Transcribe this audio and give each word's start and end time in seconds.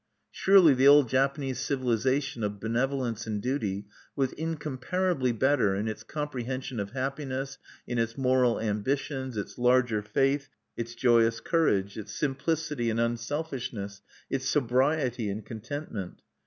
Surely 0.31 0.73
the 0.73 0.87
old 0.87 1.07
Japanese 1.07 1.59
civilization 1.59 2.43
of 2.43 2.59
benevolence 2.59 3.27
and 3.27 3.39
duty 3.39 3.85
was 4.15 4.31
incomparably 4.33 5.31
better 5.31 5.75
in 5.75 5.87
its 5.87 6.01
comprehension 6.01 6.79
of 6.79 6.89
happiness, 6.93 7.59
in 7.85 7.99
its 7.99 8.17
moral 8.17 8.59
ambitions, 8.59 9.37
its 9.37 9.59
larger 9.59 10.01
faith, 10.01 10.49
its 10.75 10.95
joyous 10.95 11.39
courage, 11.39 11.99
its 11.99 12.15
simplicity 12.15 12.89
and 12.89 12.99
unselfishness, 12.99 14.01
its 14.27 14.49
sobriety 14.49 15.29
and 15.29 15.45
contentment. 15.45 16.23